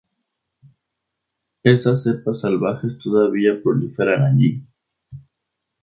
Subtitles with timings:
[1.61, 4.65] Esas cepas salvajes todavía proliferan allí.